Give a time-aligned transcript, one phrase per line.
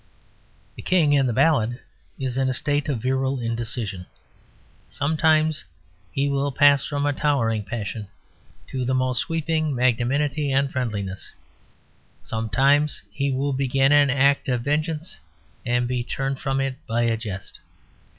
[0.75, 1.79] The King in the ballad
[2.17, 4.07] is in a state of virile indecision.
[4.87, 5.63] Sometimes
[6.11, 8.07] he will pass from a towering passion
[8.65, 11.31] to the most sweeping magnanimity and friendliness;
[12.23, 15.19] sometimes he will begin an act of vengeance
[15.67, 17.59] and be turned from it by a jest.